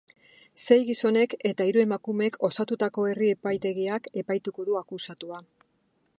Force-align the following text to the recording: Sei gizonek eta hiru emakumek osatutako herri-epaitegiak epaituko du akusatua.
Sei 0.61 0.77
gizonek 0.85 1.35
eta 1.49 1.67
hiru 1.71 1.83
emakumek 1.87 2.39
osatutako 2.51 3.07
herri-epaitegiak 3.11 4.13
epaituko 4.25 4.69
du 4.73 4.81
akusatua. 4.85 5.45